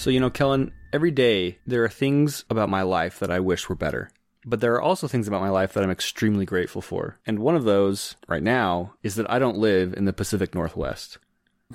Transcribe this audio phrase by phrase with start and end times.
[0.00, 3.68] So, you know, Kellen, every day there are things about my life that I wish
[3.68, 4.10] were better.
[4.46, 7.18] But there are also things about my life that I'm extremely grateful for.
[7.26, 11.18] And one of those, right now, is that I don't live in the Pacific Northwest.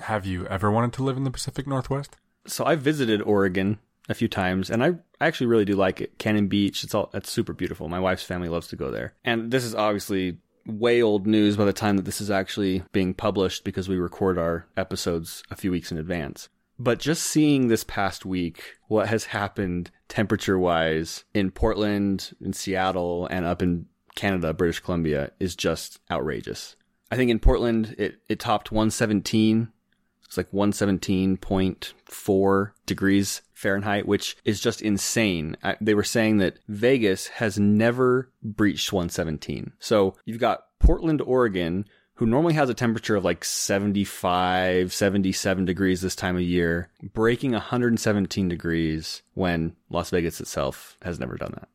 [0.00, 2.16] Have you ever wanted to live in the Pacific Northwest?
[2.48, 3.78] So I've visited Oregon
[4.08, 6.18] a few times and I actually really do like it.
[6.18, 7.88] Cannon Beach, it's all that's super beautiful.
[7.88, 9.14] My wife's family loves to go there.
[9.24, 13.14] And this is obviously way old news by the time that this is actually being
[13.14, 16.48] published because we record our episodes a few weeks in advance.
[16.78, 23.26] But just seeing this past week what has happened temperature wise in Portland, in Seattle,
[23.30, 26.76] and up in Canada, British Columbia is just outrageous.
[27.10, 29.68] I think in Portland it, it topped 117.
[30.24, 35.56] It's like 117.4 degrees Fahrenheit, which is just insane.
[35.62, 39.72] I, they were saying that Vegas has never breached 117.
[39.78, 46.00] So you've got Portland, Oregon, who normally has a temperature of like 75, 77 degrees
[46.00, 51.68] this time of year, breaking 117 degrees when Las Vegas itself has never done that.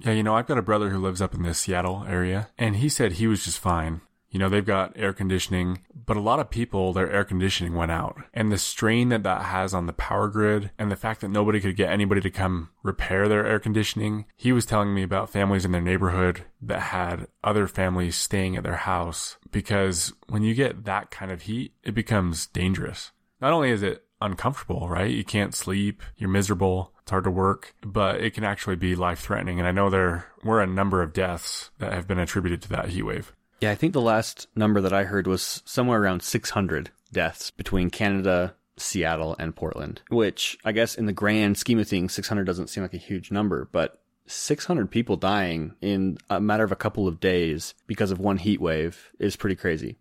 [0.00, 2.76] Yeah, you know, I've got a brother who lives up in the Seattle area, and
[2.76, 4.00] he said he was just fine.
[4.32, 7.92] You know, they've got air conditioning, but a lot of people, their air conditioning went
[7.92, 8.16] out.
[8.32, 11.60] And the strain that that has on the power grid and the fact that nobody
[11.60, 14.24] could get anybody to come repair their air conditioning.
[14.34, 18.62] He was telling me about families in their neighborhood that had other families staying at
[18.62, 23.12] their house because when you get that kind of heat, it becomes dangerous.
[23.38, 25.10] Not only is it uncomfortable, right?
[25.10, 29.20] You can't sleep, you're miserable, it's hard to work, but it can actually be life
[29.20, 29.58] threatening.
[29.58, 32.88] And I know there were a number of deaths that have been attributed to that
[32.88, 33.34] heat wave.
[33.62, 37.90] Yeah, I think the last number that I heard was somewhere around 600 deaths between
[37.90, 42.70] Canada, Seattle, and Portland, which I guess in the grand scheme of things, 600 doesn't
[42.70, 47.06] seem like a huge number, but 600 people dying in a matter of a couple
[47.06, 49.96] of days because of one heat wave is pretty crazy.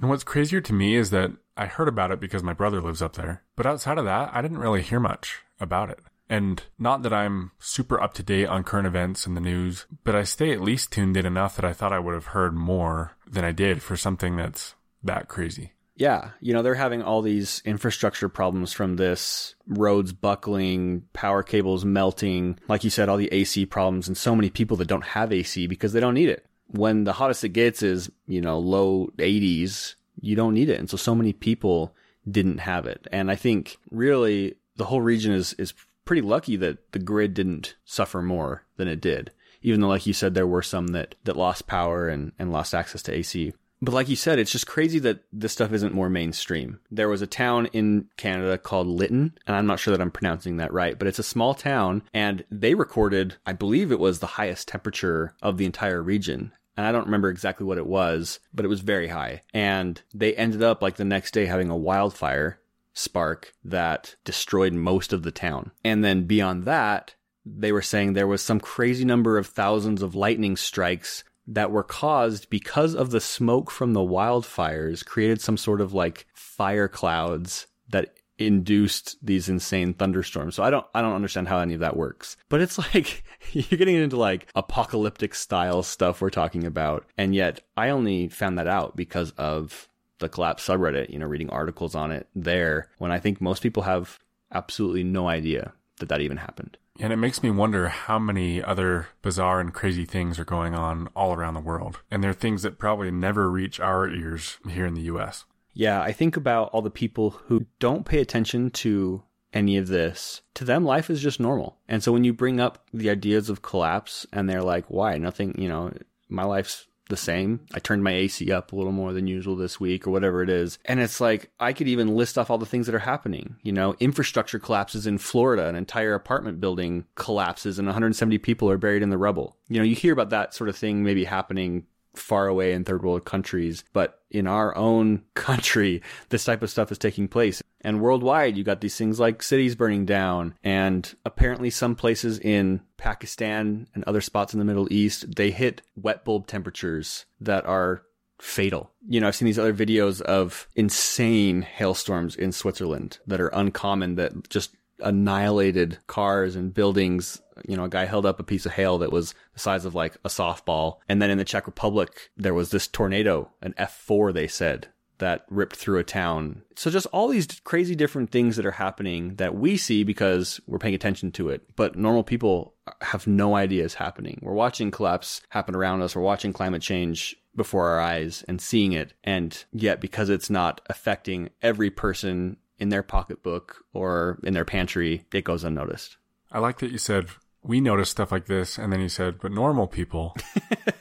[0.00, 3.02] And what's crazier to me is that I heard about it because my brother lives
[3.02, 3.42] up there.
[3.56, 5.98] But outside of that, I didn't really hear much about it.
[6.28, 10.16] And not that I'm super up to date on current events and the news, but
[10.16, 13.16] I stay at least tuned in enough that I thought I would have heard more
[13.26, 14.74] than I did for something that's
[15.04, 15.72] that crazy.
[15.98, 21.86] Yeah, you know, they're having all these infrastructure problems from this roads buckling, power cables
[21.86, 25.32] melting, like you said, all the AC problems, and so many people that don't have
[25.32, 26.44] AC because they don't need it.
[26.66, 30.78] When the hottest it gets is, you know, low 80s, you don't need it.
[30.78, 31.94] And so, so many people
[32.30, 33.06] didn't have it.
[33.10, 35.72] And I think really the whole region is, is
[36.06, 39.30] pretty lucky that the grid didn't suffer more than it did.
[39.60, 42.74] Even though, like you said, there were some that, that lost power and, and lost
[42.74, 43.52] access to AC.
[43.82, 46.80] But like you said, it's just crazy that this stuff isn't more mainstream.
[46.90, 50.56] There was a town in Canada called Lytton, and I'm not sure that I'm pronouncing
[50.56, 54.26] that right, but it's a small town, and they recorded, I believe it was the
[54.26, 56.52] highest temperature of the entire region.
[56.76, 59.42] And I don't remember exactly what it was, but it was very high.
[59.52, 62.58] And they ended up like the next day having a wildfire
[62.96, 65.70] spark that destroyed most of the town.
[65.84, 67.14] And then beyond that,
[67.44, 71.84] they were saying there was some crazy number of thousands of lightning strikes that were
[71.84, 77.66] caused because of the smoke from the wildfires created some sort of like fire clouds
[77.90, 80.54] that induced these insane thunderstorms.
[80.54, 82.36] So I don't I don't understand how any of that works.
[82.48, 87.06] But it's like you're getting into like apocalyptic style stuff we're talking about.
[87.16, 91.50] And yet I only found that out because of the collapse subreddit, you know, reading
[91.50, 94.18] articles on it there when I think most people have
[94.52, 96.76] absolutely no idea that that even happened.
[96.98, 101.08] And it makes me wonder how many other bizarre and crazy things are going on
[101.14, 102.00] all around the world.
[102.10, 105.44] And they're things that probably never reach our ears here in the US.
[105.74, 109.22] Yeah, I think about all the people who don't pay attention to
[109.52, 110.40] any of this.
[110.54, 111.76] To them, life is just normal.
[111.86, 115.18] And so when you bring up the ideas of collapse and they're like, why?
[115.18, 115.92] Nothing, you know,
[116.28, 117.60] my life's the same.
[117.74, 120.50] I turned my AC up a little more than usual this week or whatever it
[120.50, 120.78] is.
[120.84, 123.56] And it's like, I could even list off all the things that are happening.
[123.62, 128.78] You know, infrastructure collapses in Florida, an entire apartment building collapses and 170 people are
[128.78, 129.56] buried in the rubble.
[129.68, 131.84] You know, you hear about that sort of thing maybe happening
[132.18, 136.92] far away in third world countries, but in our own country, this type of stuff
[136.92, 137.62] is taking place.
[137.82, 142.80] And worldwide, you got these things like cities burning down, and apparently some places in
[142.96, 148.02] Pakistan and other spots in the Middle East, they hit wet bulb temperatures that are
[148.40, 148.90] fatal.
[149.08, 154.16] You know, I've seen these other videos of insane hailstorms in Switzerland that are uncommon
[154.16, 157.40] that just annihilated cars and buildings.
[157.66, 159.94] You know, a guy held up a piece of hail that was the size of
[159.94, 160.98] like a softball.
[161.08, 164.88] And then in the Czech Republic, there was this tornado, an F4, they said,
[165.18, 166.62] that ripped through a town.
[166.76, 170.78] So just all these crazy different things that are happening that we see because we're
[170.78, 171.62] paying attention to it.
[171.76, 174.38] But normal people have no idea is happening.
[174.42, 176.14] We're watching collapse happen around us.
[176.14, 179.14] We're watching climate change before our eyes and seeing it.
[179.24, 185.24] And yet because it's not affecting every person in their pocketbook or in their pantry,
[185.32, 186.16] it goes unnoticed.
[186.52, 187.28] I like that you said
[187.66, 190.36] we notice stuff like this, and then you said, but normal people.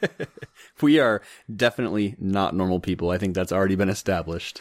[0.82, 1.22] we are
[1.54, 3.12] definitely not normal people.
[3.12, 4.60] I think that's already been established.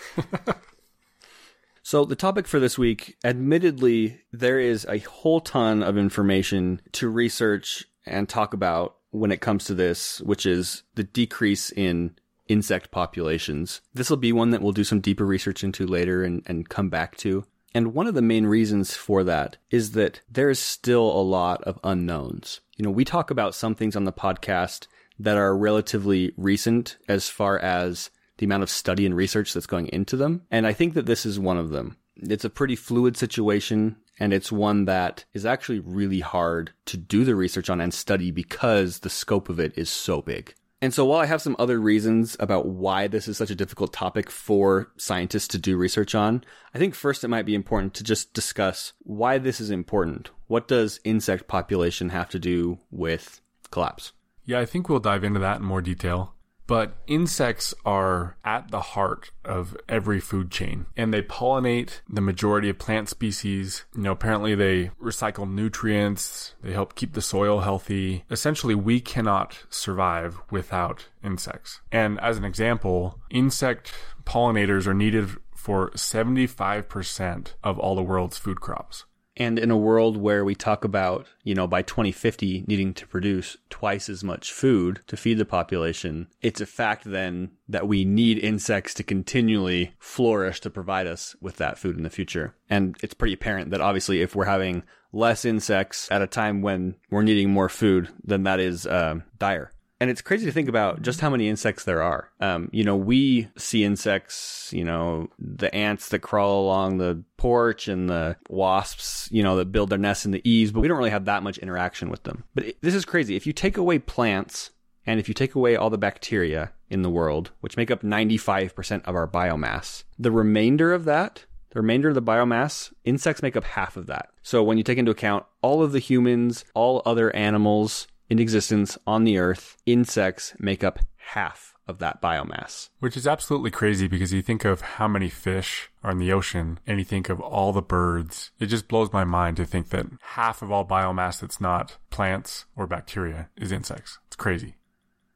[1.83, 7.09] so, the topic for this week, admittedly, there is a whole ton of information to
[7.09, 12.17] research and talk about when it comes to this, which is the decrease in
[12.49, 13.81] insect populations.
[13.93, 16.89] This will be one that we'll do some deeper research into later and, and come
[16.89, 17.45] back to.
[17.75, 21.63] And one of the main reasons for that is that there is still a lot
[21.65, 22.61] of unknowns.
[22.77, 24.87] You know, we talk about some things on the podcast
[25.19, 29.89] that are relatively recent as far as the amount of study and research that's going
[29.89, 30.43] into them.
[30.51, 31.97] And I think that this is one of them.
[32.17, 37.25] It's a pretty fluid situation and it's one that is actually really hard to do
[37.25, 40.55] the research on and study because the scope of it is so big.
[40.85, 43.95] And so while I have some other reasons about why this is such a difficult
[43.95, 46.45] topic for scientists to do research on,
[46.75, 50.29] I think first it might be important to just discuss why this is important.
[50.47, 53.41] What does insect population have to do with
[53.71, 54.13] collapse?
[54.45, 56.35] Yeah, I think we'll dive into that in more detail.
[56.67, 62.71] But insects are at the heart of every food chain and they pollinate the majority
[62.71, 63.85] of plant species.
[63.95, 66.55] You know, apparently they recycle nutrients.
[66.63, 68.25] They help keep the soil healthy.
[68.31, 71.81] Essentially, we cannot survive without insects.
[71.93, 73.93] And as an example, insect
[74.25, 79.05] pollinators are needed for 75% of all the world's food crops.
[79.37, 83.57] And in a world where we talk about, you know, by 2050 needing to produce
[83.69, 88.39] twice as much food to feed the population, it's a fact then that we need
[88.39, 92.55] insects to continually flourish to provide us with that food in the future.
[92.71, 96.97] And it's pretty apparent that obviously if we're having less insects at a time when
[97.11, 99.71] we're needing more food, then that is uh, dire.
[100.01, 102.31] And it's crazy to think about just how many insects there are.
[102.41, 107.89] Um, you know, we see insects, you know, the ants that crawl along the porch
[107.89, 110.99] and the wasps, you know, that build their nests in the eaves, but we don't
[110.99, 112.45] really have that much interaction with them.
[112.55, 113.37] But it, this is crazy.
[113.37, 114.71] If you take away plants
[115.07, 119.05] and if you take away all the bacteria in the world, which make up 95%
[119.05, 123.65] of our biomass, the remainder of that, the remainder of the biomass, insects make up
[123.65, 124.31] half of that.
[124.43, 128.99] So when you take into account all of the humans, all other animals, in existence
[129.07, 132.89] on the earth, insects make up half of that biomass.
[133.01, 136.79] Which is absolutely crazy because you think of how many fish are in the ocean
[136.87, 138.51] and you think of all the birds.
[138.59, 142.65] It just blows my mind to think that half of all biomass that's not plants
[142.77, 144.19] or bacteria is insects.
[144.27, 144.77] It's crazy.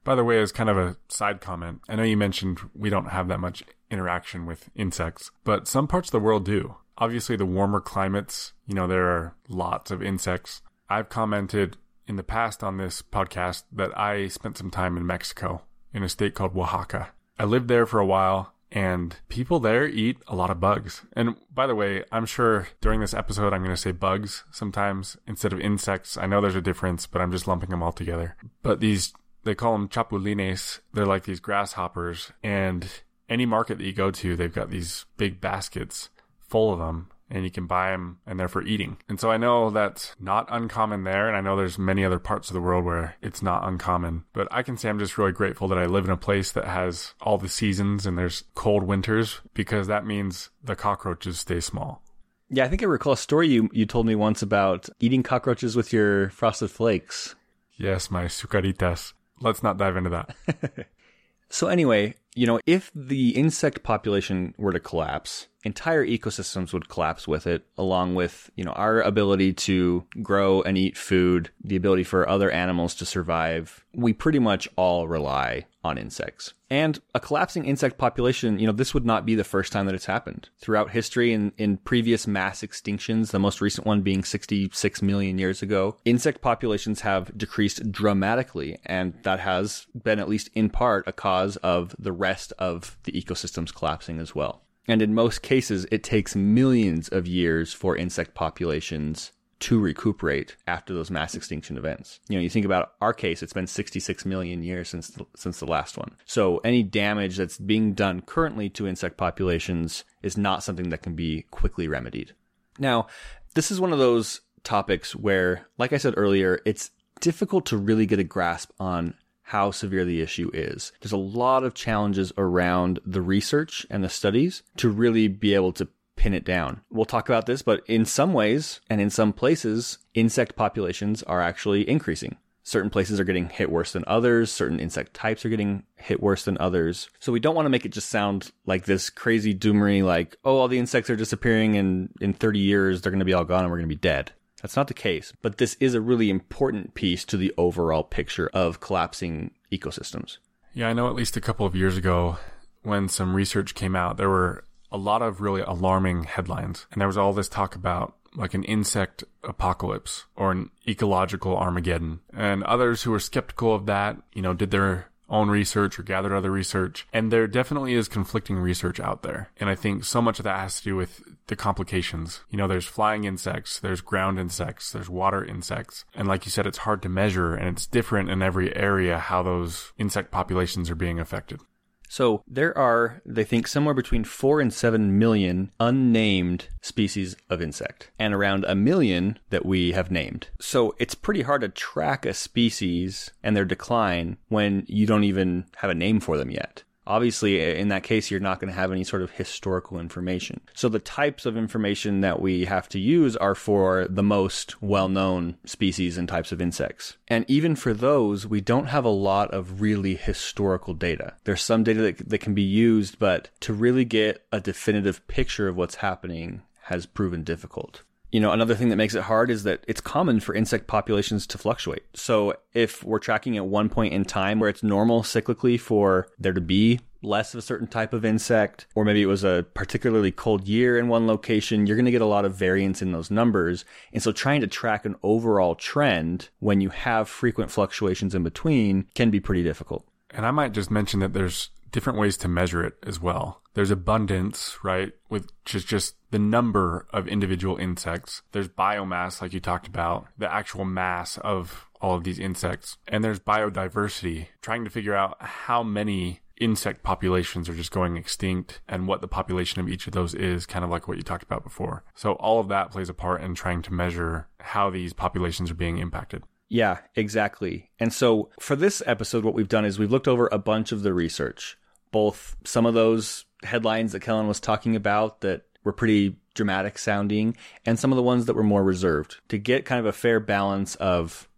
[0.05, 3.11] By the way, as kind of a side comment, I know you mentioned we don't
[3.11, 6.77] have that much interaction with insects, but some parts of the world do.
[6.97, 10.63] Obviously, the warmer climates, you know, there are lots of insects.
[10.89, 11.77] I've commented
[12.09, 15.63] in the past on this podcast that I spent some time in Mexico
[15.93, 17.11] in a state called Oaxaca.
[17.39, 21.03] I lived there for a while and people there eat a lot of bugs.
[21.13, 25.17] And by the way, I'm sure during this episode I'm going to say bugs sometimes
[25.27, 26.17] instead of insects.
[26.17, 28.37] I know there's a difference, but I'm just lumping them all together.
[28.63, 29.13] But these
[29.45, 30.81] they call them chapulines.
[30.93, 32.33] They're like these grasshoppers.
[32.43, 32.89] And
[33.29, 36.11] any market that you go to, they've got these big baskets
[36.41, 38.99] full of them and you can buy them and they're for eating.
[39.09, 41.29] And so I know that's not uncommon there.
[41.29, 44.49] And I know there's many other parts of the world where it's not uncommon, but
[44.51, 47.15] I can say I'm just really grateful that I live in a place that has
[47.21, 52.03] all the seasons and there's cold winters because that means the cockroaches stay small.
[52.51, 55.77] Yeah, I think I recall a story you, you told me once about eating cockroaches
[55.77, 57.35] with your frosted flakes.
[57.77, 59.13] Yes, my Zucaritas.
[59.41, 60.89] Let's not dive into that.
[61.51, 67.27] so anyway, you know, if the insect population were to collapse, entire ecosystems would collapse
[67.27, 72.05] with it, along with, you know, our ability to grow and eat food, the ability
[72.05, 73.85] for other animals to survive.
[73.93, 76.55] We pretty much all rely on insects.
[76.71, 79.95] And a collapsing insect population, you know, this would not be the first time that
[79.95, 80.51] it's happened.
[80.59, 85.63] Throughout history in, in previous mass extinctions, the most recent one being 66 million years
[85.63, 88.79] ago, insect populations have decreased dramatically.
[88.85, 93.13] And that has been, at least in part, a cause of the rest of the
[93.13, 94.63] ecosystems collapsing as well.
[94.87, 100.95] And in most cases, it takes millions of years for insect populations to recuperate after
[100.95, 102.21] those mass extinction events.
[102.29, 105.59] You know, you think about our case, it's been 66 million years since the, since
[105.59, 106.13] the last one.
[106.27, 111.15] So any damage that's being done currently to insect populations is not something that can
[111.15, 112.35] be quickly remedied.
[112.79, 113.09] Now,
[113.55, 118.07] this is one of those topics where, like I said earlier, it's difficult to really
[118.07, 119.15] get a grasp on
[119.49, 120.93] how severe the issue is.
[121.01, 125.73] There's a lot of challenges around the research and the studies to really be able
[125.73, 126.83] to pin it down.
[126.91, 131.41] We'll talk about this, but in some ways and in some places, insect populations are
[131.41, 132.37] actually increasing.
[132.63, 134.51] Certain places are getting hit worse than others.
[134.53, 137.09] Certain insect types are getting hit worse than others.
[137.19, 140.59] So we don't want to make it just sound like this crazy doomery, like, oh,
[140.59, 143.63] all the insects are disappearing and in 30 years they're going to be all gone
[143.63, 144.33] and we're going to be dead.
[144.63, 148.51] That's not the case, but this is a really important piece to the overall picture
[148.53, 150.39] of collapsing ecosystems.
[150.75, 152.39] Yeah, I know at least a couple of years ago
[152.83, 156.87] when some research came out, there were a lot of really alarming headlines.
[156.93, 162.21] And there was all this talk about like an insect apocalypse or an ecological Armageddon.
[162.33, 166.33] And others who were skeptical of that, you know, did their own research or gathered
[166.33, 167.07] other research.
[167.13, 169.51] And there definitely is conflicting research out there.
[169.59, 172.41] And I think so much of that has to do with the complications.
[172.51, 176.05] You know, there's flying insects, there's ground insects, there's water insects.
[176.15, 179.43] And like you said, it's hard to measure and it's different in every area how
[179.43, 181.61] those insect populations are being affected.
[182.09, 188.11] So there are, they think, somewhere between 4 and 7 million unnamed species of insect,
[188.19, 190.49] and around a million that we have named.
[190.61, 195.67] So it's pretty hard to track a species and their decline when you don't even
[195.77, 196.83] have a name for them yet.
[197.09, 200.61] Obviously, in that case, you're not going to have any sort of historical information.
[200.75, 205.57] So the types of information that we have to use are for the most well-known
[205.65, 207.17] species and types of insects.
[207.27, 211.33] And even for those, we don't have a lot of really historical data.
[211.45, 215.67] There's some data that, that can be used, but to really get a definitive picture
[215.67, 218.03] of what's happening has proven difficult.
[218.31, 221.47] You know, another thing that makes it hard is that it's common for insect populations
[221.47, 222.05] to fluctuate.
[222.15, 226.53] So if we're tracking at one point in time where it's normal cyclically for there
[226.53, 230.31] to be less of a certain type of insect, or maybe it was a particularly
[230.31, 233.31] cold year in one location, you're going to get a lot of variance in those
[233.31, 233.85] numbers.
[234.13, 239.07] And so trying to track an overall trend when you have frequent fluctuations in between
[239.15, 240.07] can be pretty difficult.
[240.31, 243.63] And I might just mention that there's different ways to measure it as well.
[243.75, 245.13] There's abundance, right?
[245.29, 248.43] Which is just the number of individual insects.
[248.53, 252.99] There's biomass, like you talked about, the actual mass of all of these insects.
[253.07, 258.81] And there's biodiversity, trying to figure out how many insect populations are just going extinct
[258.89, 261.45] and what the population of each of those is, kind of like what you talked
[261.45, 262.05] about before.
[262.15, 265.75] So all of that plays a part in trying to measure how these populations are
[265.75, 266.43] being impacted.
[266.69, 267.91] Yeah, exactly.
[267.99, 271.03] And so for this episode, what we've done is we've looked over a bunch of
[271.03, 271.79] the research,
[272.11, 277.57] both some of those headlines that Kellen was talking about that were pretty dramatic sounding,
[277.87, 280.41] and some of the ones that were more reserved to get kind of a fair
[280.41, 281.49] balance of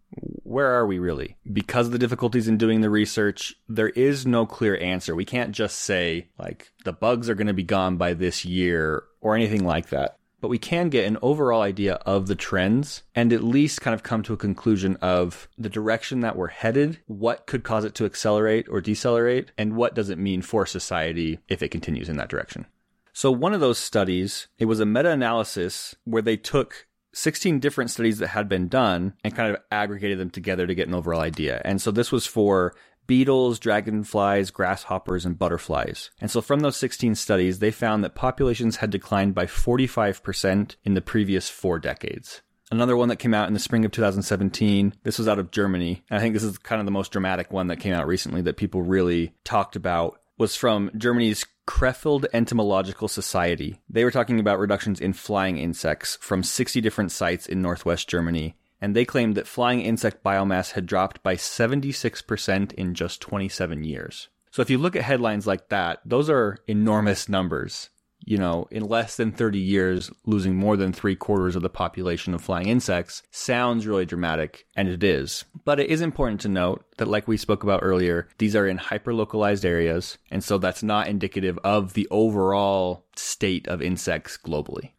[0.42, 1.36] where are we really?
[1.52, 5.14] Because of the difficulties in doing the research, there is no clear answer.
[5.14, 9.04] We can't just say, like, the bugs are going to be gone by this year
[9.20, 10.16] or anything like that.
[10.40, 14.02] But we can get an overall idea of the trends and at least kind of
[14.02, 18.04] come to a conclusion of the direction that we're headed, what could cause it to
[18.04, 22.28] accelerate or decelerate, and what does it mean for society if it continues in that
[22.28, 22.66] direction.
[23.12, 28.18] So one of those studies, it was a meta-analysis where they took 16 different studies
[28.18, 31.60] that had been done and kind of aggregated them together to get an overall idea.
[31.64, 32.74] And so this was for
[33.10, 36.12] beetles, dragonflies, grasshoppers, and butterflies.
[36.20, 40.94] And so from those 16 studies, they found that populations had declined by 45% in
[40.94, 42.40] the previous four decades.
[42.70, 46.04] Another one that came out in the spring of 2017, this was out of Germany.
[46.08, 48.42] And I think this is kind of the most dramatic one that came out recently
[48.42, 53.80] that people really talked about was from Germany's Krefeld Entomological Society.
[53.88, 58.54] They were talking about reductions in flying insects from 60 different sites in northwest Germany
[58.80, 64.28] and they claimed that flying insect biomass had dropped by 76% in just 27 years.
[64.50, 67.90] So if you look at headlines like that, those are enormous numbers.
[68.22, 72.34] You know, in less than 30 years, losing more than three quarters of the population
[72.34, 75.44] of flying insects sounds really dramatic, and it is.
[75.64, 78.76] But it is important to note that, like we spoke about earlier, these are in
[78.76, 84.90] hyperlocalized areas, and so that's not indicative of the overall state of insects globally.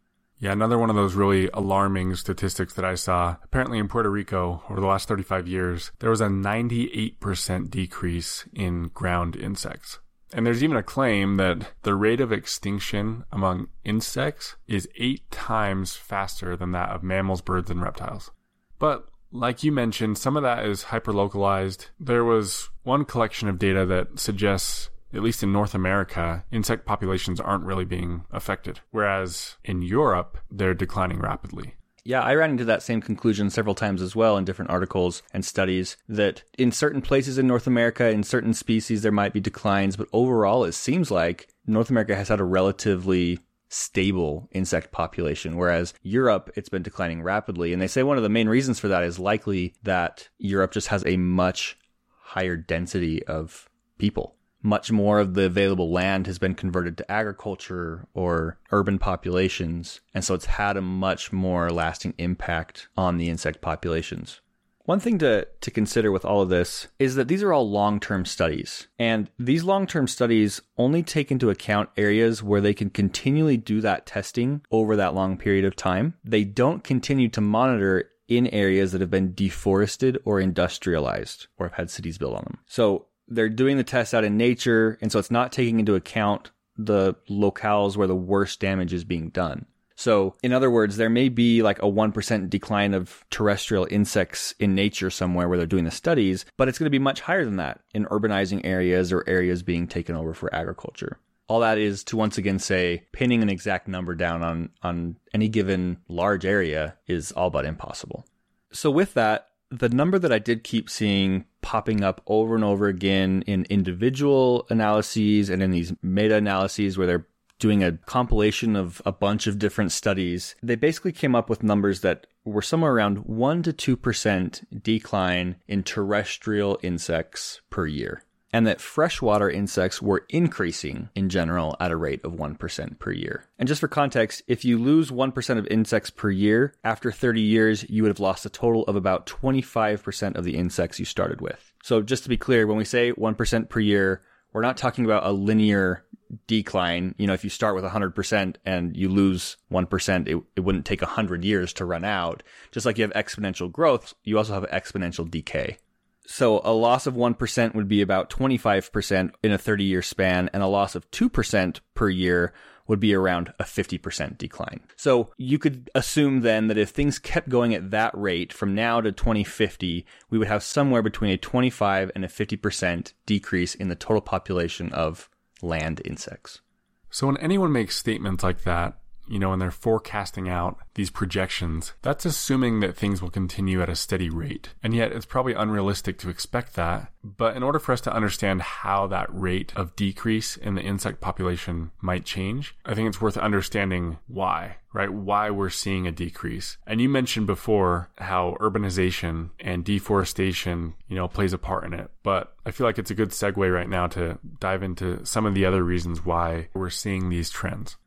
[0.42, 3.38] Yeah, another one of those really alarming statistics that I saw.
[3.44, 8.88] Apparently in Puerto Rico, over the last 35 years, there was a 98% decrease in
[8.88, 10.00] ground insects.
[10.34, 15.96] And there's even a claim that the rate of extinction among insects is eight times
[15.96, 18.32] faster than that of mammals, birds, and reptiles.
[18.80, 21.90] But like you mentioned, some of that is hyperlocalized.
[22.00, 27.40] There was one collection of data that suggests at least in North America, insect populations
[27.40, 28.80] aren't really being affected.
[28.92, 31.76] Whereas in Europe, they're declining rapidly.
[32.04, 35.46] Yeah, I ran into that same conclusion several times as well in different articles and
[35.46, 39.96] studies that in certain places in North America, in certain species, there might be declines,
[39.96, 43.40] but overall, it seems like North America has had a relatively
[43.70, 47.72] stable insect population, whereas Europe, it's been declining rapidly.
[47.72, 50.88] And they say one of the main reasons for that is likely that Europe just
[50.88, 51.78] has a much
[52.18, 58.08] higher density of people much more of the available land has been converted to agriculture
[58.14, 60.02] or urban populations.
[60.14, 64.42] And so it's had a much more lasting impact on the insect populations.
[64.86, 68.00] One thing to, to consider with all of this is that these are all long
[68.00, 68.88] term studies.
[68.98, 73.80] And these long term studies only take into account areas where they can continually do
[73.82, 76.16] that testing over that long period of time.
[76.24, 81.76] They don't continue to monitor in areas that have been deforested or industrialized or have
[81.76, 82.58] had cities built on them.
[82.66, 86.52] So they're doing the tests out in nature, and so it's not taking into account
[86.78, 89.66] the locales where the worst damage is being done.
[89.96, 94.74] So, in other words, there may be like a 1% decline of terrestrial insects in
[94.74, 97.58] nature somewhere where they're doing the studies, but it's going to be much higher than
[97.58, 101.20] that in urbanizing areas or areas being taken over for agriculture.
[101.48, 105.50] All that is to once again say pinning an exact number down on, on any
[105.50, 108.26] given large area is all but impossible.
[108.72, 112.88] So, with that, the number that I did keep seeing popping up over and over
[112.88, 119.02] again in individual analyses and in these meta analyses where they're doing a compilation of
[119.06, 123.20] a bunch of different studies, they basically came up with numbers that were somewhere around
[123.20, 131.10] 1 to 2% decline in terrestrial insects per year and that freshwater insects were increasing
[131.16, 133.46] in general at a rate of 1% per year.
[133.58, 137.90] And just for context, if you lose 1% of insects per year, after 30 years,
[137.90, 141.72] you would have lost a total of about 25% of the insects you started with.
[141.84, 144.22] So just to be clear, when we say 1% per year,
[144.54, 146.04] we're not talking about a linear
[146.48, 147.16] decline.
[147.18, 151.02] You know, if you start with 100% and you lose 1%, it, it wouldn't take
[151.02, 152.44] 100 years to run out.
[152.72, 155.78] Just like you have exponential growth, you also have exponential decay.
[156.26, 160.64] So a loss of 1% would be about 25% in a 30 year span, and
[160.64, 162.54] a loss of 2% per year
[162.88, 164.82] would be around a 50% decline.
[164.98, 169.02] So you could assume then that if things kept going at that rate from now
[169.02, 173.96] to 2050, we would have somewhere between a 25 and a 50% decrease in the
[173.96, 175.30] total population of
[175.62, 176.62] land insects.
[177.10, 181.94] So when anyone makes statements like that, you know, when they're forecasting out these projections,
[182.02, 184.70] that's assuming that things will continue at a steady rate.
[184.84, 187.12] And yet it's probably unrealistic to expect that.
[187.24, 191.22] But in order for us to understand how that rate of decrease in the insect
[191.22, 195.12] population might change, I think it's worth understanding why, right?
[195.12, 196.78] Why we're seeing a decrease.
[196.88, 202.10] And you mentioned before how urbanization and deforestation, you know, plays a part in it.
[202.24, 205.54] But I feel like it's a good segue right now to dive into some of
[205.54, 207.98] the other reasons why we're seeing these trends.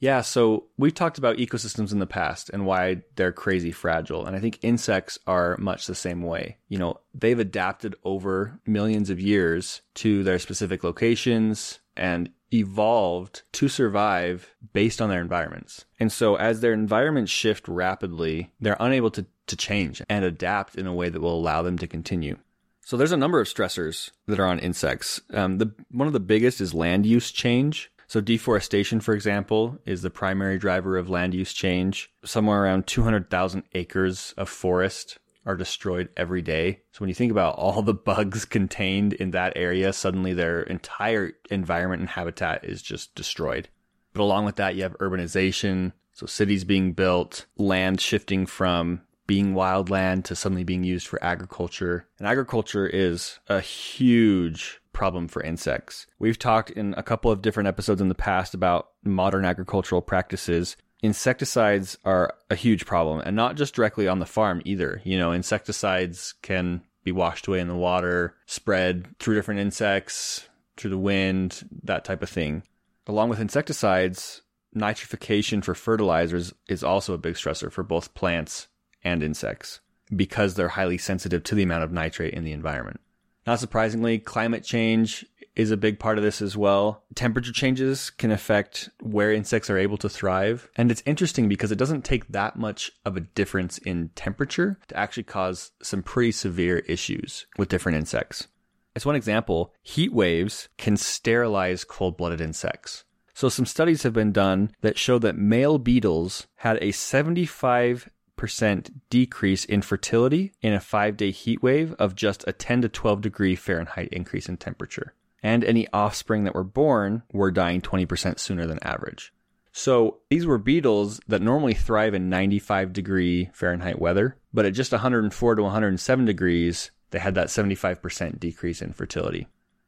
[0.00, 4.26] Yeah, so we've talked about ecosystems in the past and why they're crazy fragile.
[4.26, 6.58] And I think insects are much the same way.
[6.68, 13.68] You know, they've adapted over millions of years to their specific locations and evolved to
[13.68, 15.84] survive based on their environments.
[15.98, 20.86] And so as their environments shift rapidly, they're unable to, to change and adapt in
[20.86, 22.38] a way that will allow them to continue.
[22.84, 25.20] So there's a number of stressors that are on insects.
[25.34, 27.90] Um, the one of the biggest is land use change.
[28.08, 32.10] So deforestation, for example, is the primary driver of land use change.
[32.24, 36.80] Somewhere around 200,000 acres of forest are destroyed every day.
[36.92, 41.32] So when you think about all the bugs contained in that area, suddenly their entire
[41.50, 43.68] environment and habitat is just destroyed.
[44.14, 45.92] But along with that, you have urbanization.
[46.12, 52.06] So cities being built, land shifting from being wildland to suddenly being used for agriculture.
[52.18, 56.08] And agriculture is a huge problem for insects.
[56.18, 60.76] We've talked in a couple of different episodes in the past about modern agricultural practices.
[61.04, 65.00] Insecticides are a huge problem and not just directly on the farm either.
[65.04, 70.90] You know, insecticides can be washed away in the water, spread through different insects, through
[70.90, 72.64] the wind, that type of thing.
[73.06, 74.42] Along with insecticides,
[74.76, 78.66] nitrification for fertilizers is also a big stressor for both plants
[79.04, 79.78] and insects
[80.14, 83.00] because they're highly sensitive to the amount of nitrate in the environment.
[83.48, 85.24] Not surprisingly, climate change
[85.56, 87.02] is a big part of this as well.
[87.14, 90.68] Temperature changes can affect where insects are able to thrive.
[90.76, 94.96] And it's interesting because it doesn't take that much of a difference in temperature to
[94.98, 98.48] actually cause some pretty severe issues with different insects.
[98.94, 103.04] As one example, heat waves can sterilize cold blooded insects.
[103.32, 109.10] So, some studies have been done that show that male beetles had a 75 percent
[109.10, 113.20] decrease in fertility in a five day heat wave of just a 10 to 12
[113.20, 115.12] degree Fahrenheit increase in temperature.
[115.42, 119.32] And any offspring that were born were dying 20% sooner than average.
[119.72, 124.90] So these were beetles that normally thrive in 95 degree Fahrenheit weather, but at just
[124.90, 129.46] 104 to 107 degrees, they had that 75% decrease in fertility.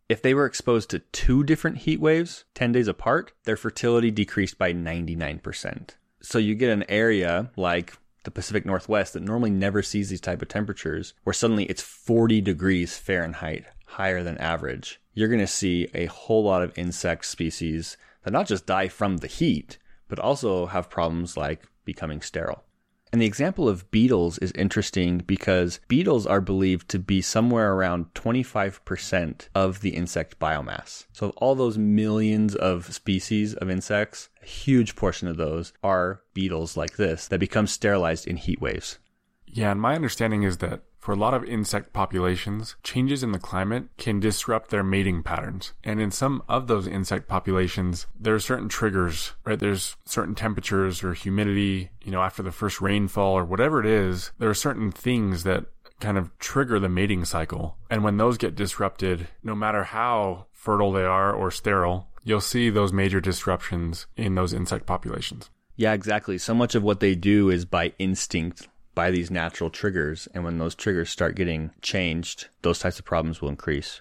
[0.08, 4.58] If they were exposed to two different heat waves 10 days apart, their fertility decreased
[4.58, 5.90] by 99%.
[6.22, 10.42] So you get an area like the Pacific Northwest that normally never sees these type
[10.42, 15.88] of temperatures, where suddenly it's 40 degrees Fahrenheit higher than average, you're going to see
[15.94, 19.78] a whole lot of insect species that not just die from the heat,
[20.08, 22.64] but also have problems like becoming sterile.
[23.12, 28.14] And the example of beetles is interesting because beetles are believed to be somewhere around
[28.14, 31.06] 25% of the insect biomass.
[31.12, 36.22] So, of all those millions of species of insects, a huge portion of those are
[36.34, 38.98] beetles like this that become sterilized in heat waves.
[39.44, 43.38] Yeah, and my understanding is that for a lot of insect populations, changes in the
[43.38, 45.72] climate can disrupt their mating patterns.
[45.82, 49.58] And in some of those insect populations, there are certain triggers, right?
[49.58, 54.30] There's certain temperatures or humidity, you know, after the first rainfall or whatever it is,
[54.38, 55.66] there are certain things that
[56.00, 57.76] kind of trigger the mating cycle.
[57.90, 62.68] And when those get disrupted, no matter how fertile they are or sterile, you'll see
[62.68, 65.50] those major disruptions in those insect populations.
[65.76, 66.36] Yeah, exactly.
[66.36, 70.28] So much of what they do is by instinct by these natural triggers.
[70.34, 74.00] And when those triggers start getting changed, those types of problems will increase.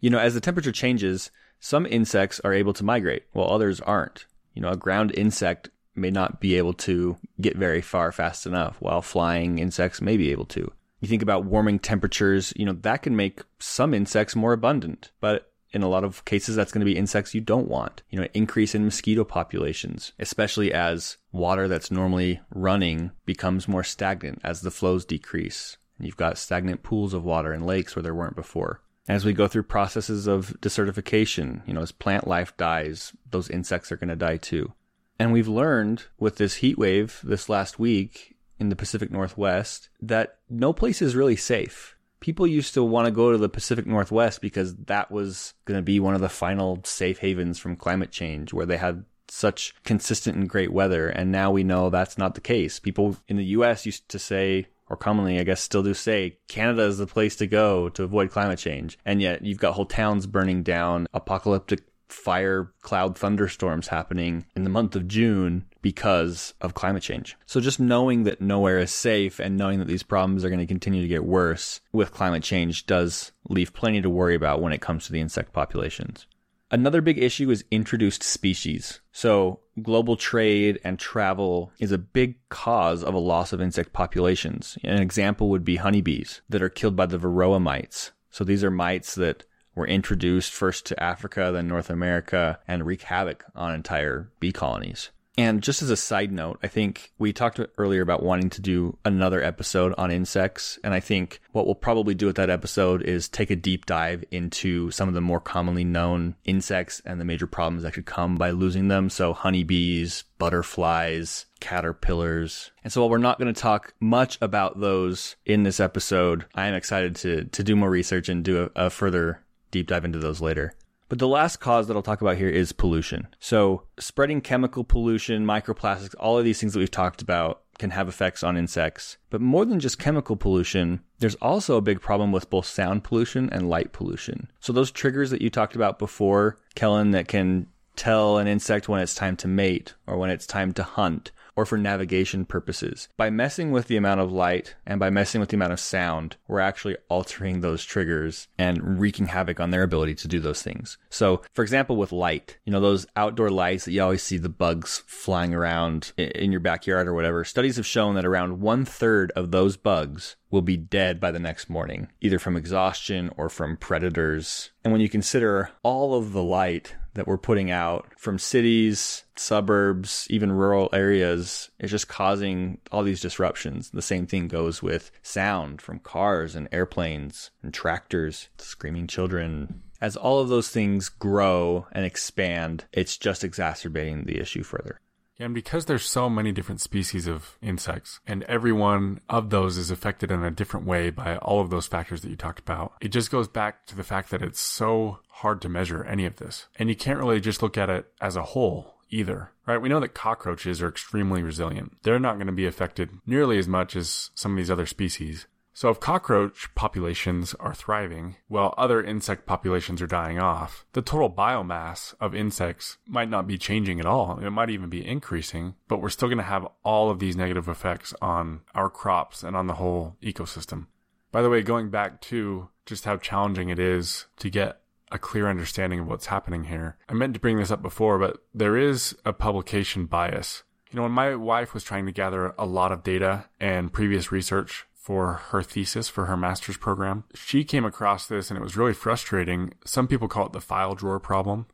[0.00, 4.26] You know, as the temperature changes, some insects are able to migrate while others aren't.
[4.54, 8.76] You know, a ground insect may not be able to get very far fast enough
[8.80, 10.72] while flying insects may be able to.
[11.00, 15.52] You think about warming temperatures, you know, that can make some insects more abundant, but
[15.72, 18.02] in a lot of cases, that's going to be insects you don't want.
[18.10, 24.40] You know, increase in mosquito populations, especially as water that's normally running becomes more stagnant
[24.44, 25.76] as the flows decrease.
[25.98, 28.80] And you've got stagnant pools of water in lakes where there weren't before.
[29.08, 33.90] As we go through processes of desertification, you know, as plant life dies, those insects
[33.90, 34.72] are going to die too.
[35.18, 40.38] And we've learned with this heat wave this last week in the Pacific Northwest that
[40.48, 44.40] no place is really safe people used to want to go to the Pacific Northwest
[44.40, 48.52] because that was going to be one of the final safe havens from climate change
[48.52, 51.08] where they had such consistent and great weather.
[51.08, 52.78] And now we know that's not the case.
[52.78, 56.82] People in the US used to say, or commonly, I guess, still do say, Canada
[56.82, 58.98] is the place to go to avoid climate change.
[59.04, 64.70] And yet you've got whole towns burning down, apocalyptic fire cloud thunderstorms happening in the
[64.70, 67.36] month of June because of climate change.
[67.46, 70.66] So just knowing that nowhere is safe and knowing that these problems are going to
[70.66, 74.80] continue to get worse with climate change does leave plenty to worry about when it
[74.80, 76.26] comes to the insect populations.
[76.70, 79.00] Another big issue is introduced species.
[79.10, 84.76] So global trade and travel is a big cause of a loss of insect populations.
[84.84, 88.12] An example would be honeybees that are killed by the varroa mites.
[88.30, 93.02] So these are mites that were introduced first to Africa, then North America, and wreak
[93.02, 95.10] havoc on entire bee colonies.
[95.38, 98.98] And just as a side note, I think we talked earlier about wanting to do
[99.04, 100.80] another episode on insects.
[100.82, 104.24] And I think what we'll probably do with that episode is take a deep dive
[104.32, 108.34] into some of the more commonly known insects and the major problems that could come
[108.34, 109.08] by losing them.
[109.08, 112.72] So honeybees, butterflies, caterpillars.
[112.82, 116.66] And so while we're not going to talk much about those in this episode, I
[116.66, 120.18] am excited to, to do more research and do a, a further deep dive into
[120.18, 120.74] those later.
[121.08, 123.28] But the last cause that I'll talk about here is pollution.
[123.40, 128.08] So, spreading chemical pollution, microplastics, all of these things that we've talked about can have
[128.08, 129.16] effects on insects.
[129.30, 133.48] But more than just chemical pollution, there's also a big problem with both sound pollution
[133.50, 134.50] and light pollution.
[134.60, 139.00] So, those triggers that you talked about before, Kellen, that can tell an insect when
[139.00, 143.08] it's time to mate or when it's time to hunt or for navigation purposes.
[143.16, 146.36] By messing with the amount of light and by messing with the amount of sound,
[146.46, 150.98] we're actually altering those triggers and wreaking havoc on their ability to do those things.
[151.10, 154.48] So, for example, with light, you know, those outdoor lights that you always see the
[154.48, 159.32] bugs flying around in your backyard or whatever, studies have shown that around one third
[159.32, 163.76] of those bugs will be dead by the next morning, either from exhaustion or from
[163.76, 164.70] predators.
[164.84, 170.26] And when you consider all of the light that we're putting out from cities, suburbs,
[170.30, 173.90] even rural areas is just causing all these disruptions.
[173.90, 179.82] The same thing goes with sound from cars and airplanes and tractors, screaming children.
[180.00, 185.00] As all of those things grow and expand, it's just exacerbating the issue further.
[185.40, 189.90] And because there's so many different species of insects, and every one of those is
[189.90, 193.08] affected in a different way by all of those factors that you talked about, it
[193.08, 196.66] just goes back to the fact that it's so hard to measure any of this.
[196.76, 199.80] And you can't really just look at it as a whole either, right?
[199.80, 201.96] We know that cockroaches are extremely resilient.
[202.02, 205.46] They're not going to be affected nearly as much as some of these other species.
[205.72, 211.30] So if cockroach populations are thriving while other insect populations are dying off, the total
[211.30, 214.40] biomass of insects might not be changing at all.
[214.40, 217.68] It might even be increasing, but we're still going to have all of these negative
[217.68, 220.86] effects on our crops and on the whole ecosystem.
[221.30, 225.48] By the way, going back to just how challenging it is to get a clear
[225.48, 226.96] understanding of what's happening here.
[227.08, 230.62] I meant to bring this up before, but there is a publication bias.
[230.90, 234.32] You know, when my wife was trying to gather a lot of data and previous
[234.32, 237.24] research for her thesis for her master's program.
[237.34, 239.72] She came across this and it was really frustrating.
[239.86, 241.64] Some people call it the file drawer problem.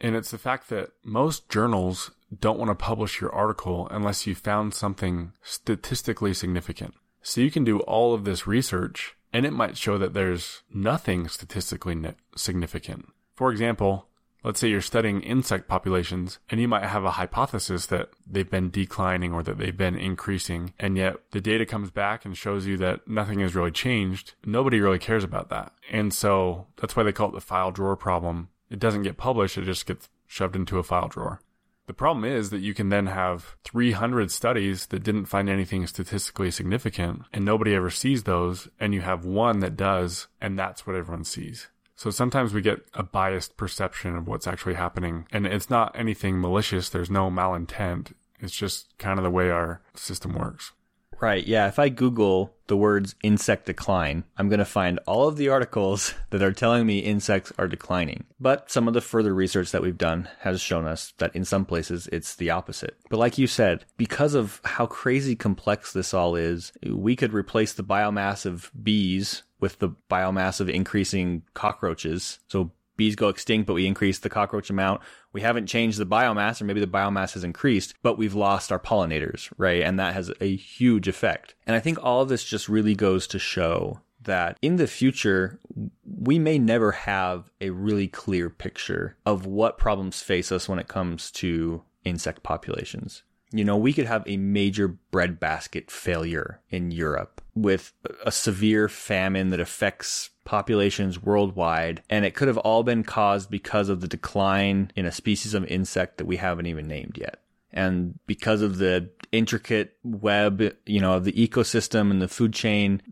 [0.00, 4.36] And it's the fact that most journals don't want to publish your article unless you
[4.36, 6.94] found something statistically significant.
[7.20, 11.28] So you can do all of this research and it might show that there's nothing
[11.28, 12.00] statistically
[12.36, 13.08] significant.
[13.34, 14.08] For example,
[14.44, 18.68] Let's say you're studying insect populations and you might have a hypothesis that they've been
[18.68, 22.76] declining or that they've been increasing, and yet the data comes back and shows you
[22.76, 24.34] that nothing has really changed.
[24.44, 25.72] Nobody really cares about that.
[25.90, 28.50] And so that's why they call it the file drawer problem.
[28.68, 31.40] It doesn't get published, it just gets shoved into a file drawer.
[31.86, 36.50] The problem is that you can then have 300 studies that didn't find anything statistically
[36.50, 40.96] significant and nobody ever sees those, and you have one that does, and that's what
[40.96, 41.68] everyone sees.
[41.96, 45.26] So sometimes we get a biased perception of what's actually happening.
[45.30, 46.88] And it's not anything malicious.
[46.88, 48.12] There's no malintent.
[48.40, 50.72] It's just kind of the way our system works.
[51.20, 51.46] Right.
[51.46, 51.68] Yeah.
[51.68, 56.14] If I Google the words insect decline, I'm going to find all of the articles
[56.30, 58.24] that are telling me insects are declining.
[58.40, 61.64] But some of the further research that we've done has shown us that in some
[61.64, 62.96] places it's the opposite.
[63.10, 67.72] But like you said, because of how crazy complex this all is, we could replace
[67.72, 72.38] the biomass of bees with the biomass of increasing cockroaches.
[72.48, 75.00] So bees go extinct, but we increase the cockroach amount.
[75.32, 78.78] We haven't changed the biomass, or maybe the biomass has increased, but we've lost our
[78.78, 79.82] pollinators, right?
[79.82, 81.54] And that has a huge effect.
[81.66, 85.58] And I think all of this just really goes to show that in the future,
[86.04, 90.88] we may never have a really clear picture of what problems face us when it
[90.88, 93.22] comes to insect populations.
[93.52, 97.92] You know, we could have a major breadbasket failure in Europe with
[98.24, 103.88] a severe famine that affects populations worldwide, and it could have all been caused because
[103.88, 107.40] of the decline in a species of insect that we haven't even named yet.
[107.72, 113.02] And because of the intricate web, you know, of the ecosystem and the food chain,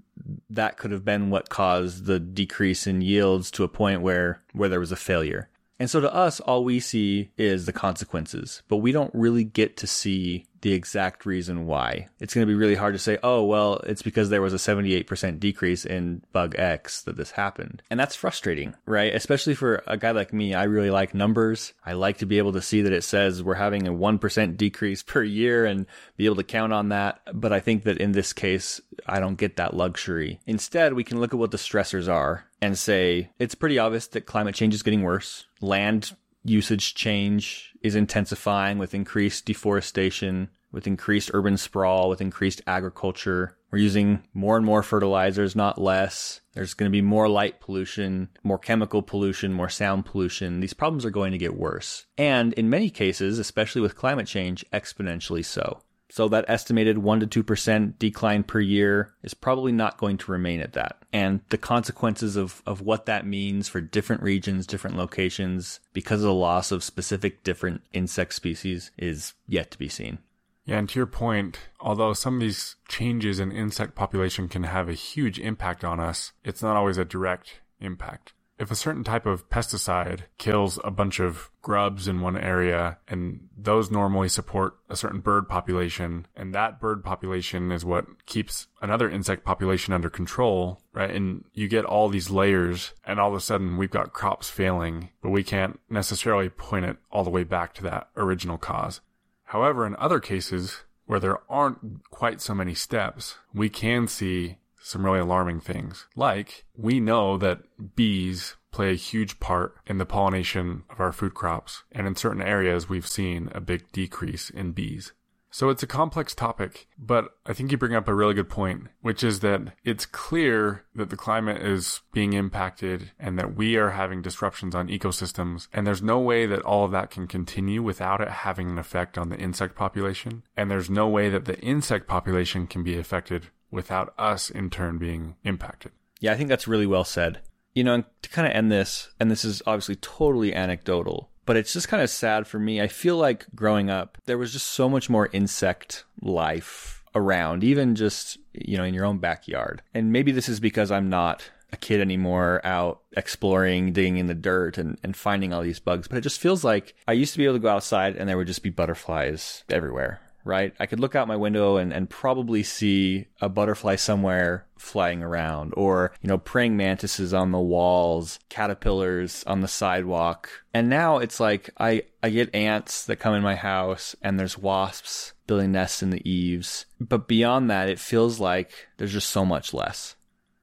[0.50, 4.68] that could have been what caused the decrease in yields to a point where, where
[4.68, 5.48] there was a failure.
[5.80, 9.76] And so to us, all we see is the consequences, but we don't really get
[9.78, 12.08] to see the exact reason why.
[12.20, 14.56] It's going to be really hard to say, oh, well, it's because there was a
[14.56, 17.82] 78% decrease in bug X that this happened.
[17.90, 19.14] And that's frustrating, right?
[19.14, 20.54] Especially for a guy like me.
[20.54, 21.72] I really like numbers.
[21.84, 25.02] I like to be able to see that it says we're having a 1% decrease
[25.02, 27.20] per year and be able to count on that.
[27.34, 30.40] But I think that in this case, I don't get that luxury.
[30.46, 34.26] Instead, we can look at what the stressors are and say it's pretty obvious that
[34.26, 35.44] climate change is getting worse.
[35.60, 43.56] Land usage change is intensifying with increased deforestation, with increased urban sprawl, with increased agriculture.
[43.70, 46.40] We're using more and more fertilizers, not less.
[46.54, 50.60] There's going to be more light pollution, more chemical pollution, more sound pollution.
[50.60, 52.06] These problems are going to get worse.
[52.18, 55.82] And in many cases, especially with climate change, exponentially so.
[56.12, 60.60] So that estimated 1 to 2% decline per year is probably not going to remain
[60.60, 60.98] at that.
[61.10, 66.26] And the consequences of, of what that means for different regions, different locations, because of
[66.26, 70.18] the loss of specific different insect species is yet to be seen.
[70.66, 74.90] Yeah, and to your point, although some of these changes in insect population can have
[74.90, 79.26] a huge impact on us, it's not always a direct impact if a certain type
[79.26, 84.94] of pesticide kills a bunch of grubs in one area and those normally support a
[84.94, 90.80] certain bird population and that bird population is what keeps another insect population under control,
[90.92, 91.10] right?
[91.10, 95.10] And you get all these layers and all of a sudden we've got crops failing,
[95.22, 99.00] but we can't necessarily point it all the way back to that original cause.
[99.42, 105.04] However, in other cases where there aren't quite so many steps, we can see some
[105.04, 106.06] really alarming things.
[106.16, 107.60] Like, we know that
[107.96, 112.42] bees play a huge part in the pollination of our food crops, and in certain
[112.42, 115.12] areas, we've seen a big decrease in bees.
[115.54, 118.88] So it's a complex topic, but I think you bring up a really good point,
[119.02, 123.90] which is that it's clear that the climate is being impacted and that we are
[123.90, 125.68] having disruptions on ecosystems.
[125.70, 129.18] And there's no way that all of that can continue without it having an effect
[129.18, 130.42] on the insect population.
[130.56, 134.98] And there's no way that the insect population can be affected without us in turn
[134.98, 135.90] being impacted.
[136.20, 137.40] Yeah, I think that's really well said.
[137.74, 141.72] You know, to kind of end this, and this is obviously totally anecdotal, but it's
[141.72, 142.80] just kind of sad for me.
[142.80, 147.94] I feel like growing up, there was just so much more insect life around, even
[147.94, 149.82] just, you know, in your own backyard.
[149.94, 154.34] And maybe this is because I'm not a kid anymore out exploring, digging in the
[154.34, 157.38] dirt and, and finding all these bugs, but it just feels like I used to
[157.38, 160.74] be able to go outside and there would just be butterflies everywhere right?
[160.78, 165.72] I could look out my window and, and probably see a butterfly somewhere flying around
[165.76, 170.50] or, you know, praying mantises on the walls, caterpillars on the sidewalk.
[170.74, 174.58] And now it's like I, I get ants that come in my house and there's
[174.58, 176.86] wasps building nests in the eaves.
[177.00, 180.16] But beyond that, it feels like there's just so much less.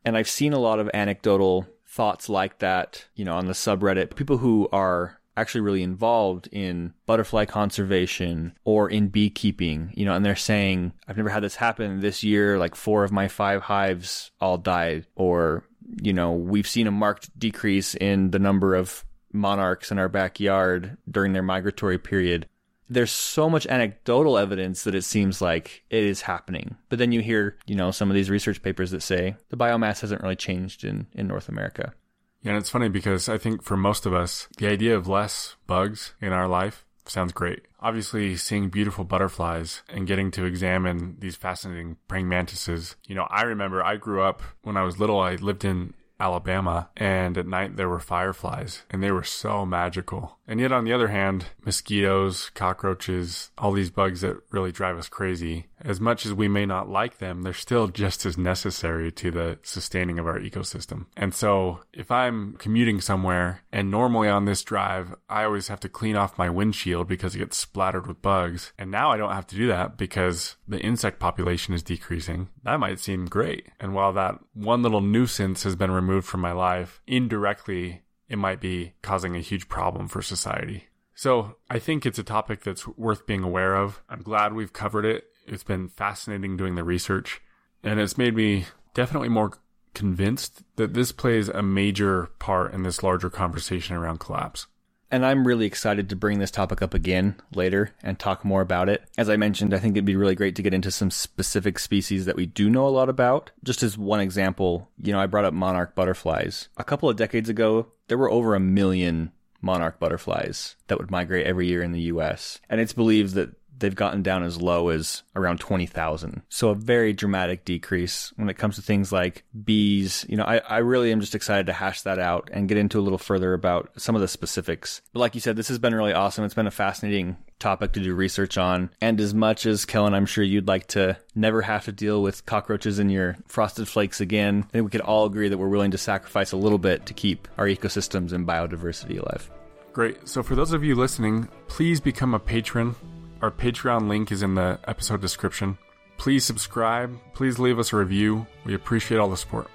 [0.04, 4.16] And I've seen a lot of anecdotal thoughts like that, you know, on the subreddit.
[4.16, 10.26] People who are actually really involved in butterfly conservation or in beekeeping, you know, and
[10.26, 14.32] they're saying, I've never had this happen this year, like four of my five hives
[14.40, 15.64] all died, or,
[16.02, 20.98] you know, we've seen a marked decrease in the number of monarchs in our backyard
[21.10, 22.48] during their migratory period.
[22.92, 26.76] There's so much anecdotal evidence that it seems like it is happening.
[26.90, 30.02] But then you hear, you know, some of these research papers that say the biomass
[30.02, 31.94] hasn't really changed in, in North America.
[32.42, 35.56] Yeah, and it's funny because I think for most of us, the idea of less
[35.68, 37.64] bugs in our life sounds great.
[37.80, 42.96] Obviously, seeing beautiful butterflies and getting to examine these fascinating praying mantises.
[43.08, 46.90] You know, I remember I grew up when I was little, I lived in Alabama,
[46.98, 50.38] and at night there were fireflies, and they were so magical.
[50.50, 55.08] And yet, on the other hand, mosquitoes, cockroaches, all these bugs that really drive us
[55.08, 59.30] crazy, as much as we may not like them, they're still just as necessary to
[59.30, 61.06] the sustaining of our ecosystem.
[61.16, 65.90] And so, if I'm commuting somewhere, and normally on this drive, I always have to
[65.90, 69.48] clean off my windshield because it gets splattered with bugs, and now I don't have
[69.48, 73.68] to do that because the insect population is decreasing, that might seem great.
[73.80, 78.62] And while that one little nuisance has been removed, from my life, indirectly, it might
[78.62, 80.86] be causing a huge problem for society.
[81.16, 84.02] So I think it's a topic that's worth being aware of.
[84.08, 85.26] I'm glad we've covered it.
[85.46, 87.42] It's been fascinating doing the research,
[87.84, 89.52] and it's made me definitely more
[89.94, 94.68] convinced that this plays a major part in this larger conversation around collapse.
[95.12, 98.90] And I'm really excited to bring this topic up again later and talk more about
[98.90, 99.04] it.
[99.18, 102.26] As I mentioned, I think it'd be really great to get into some specific species
[102.26, 103.52] that we do know a lot about.
[103.64, 106.70] Just as one example, you know, I brought up monarch butterflies.
[106.78, 111.46] A couple of decades ago, there were over a million monarch butterflies that would migrate
[111.46, 112.60] every year in the US.
[112.70, 116.42] And it's believed that they've gotten down as low as around 20,000.
[116.50, 120.26] So a very dramatic decrease when it comes to things like bees.
[120.30, 123.00] You know, I, I really am just excited to hash that out and get into
[123.00, 125.02] a little further about some of the specifics.
[125.14, 126.46] But like you said, this has been really awesome.
[126.46, 128.90] It's been a fascinating topic to do research on.
[129.02, 132.46] And as much as Kellen, I'm sure you'd like to never have to deal with
[132.46, 135.92] cockroaches in your frosted flakes again, I think we could all agree that we're willing
[135.92, 139.50] to sacrifice a little bit to keep our ecosystems and biodiversity alive.
[139.92, 140.28] Great.
[140.28, 142.96] So, for those of you listening, please become a patron
[143.42, 145.78] our Patreon link is in the episode description.
[146.18, 147.18] Please subscribe.
[147.34, 148.46] Please leave us a review.
[148.66, 149.68] We appreciate all the support.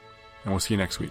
[0.44, 1.10] And we'll see you next week.